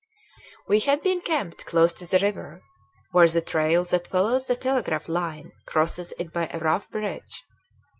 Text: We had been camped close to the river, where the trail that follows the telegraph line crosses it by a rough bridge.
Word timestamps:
We 0.67 0.79
had 0.79 1.03
been 1.03 1.21
camped 1.21 1.67
close 1.67 1.93
to 1.93 2.07
the 2.09 2.17
river, 2.17 2.63
where 3.11 3.27
the 3.29 3.39
trail 3.39 3.83
that 3.83 4.07
follows 4.07 4.47
the 4.47 4.55
telegraph 4.55 5.07
line 5.07 5.51
crosses 5.67 6.11
it 6.17 6.33
by 6.33 6.49
a 6.51 6.57
rough 6.57 6.89
bridge. 6.89 7.43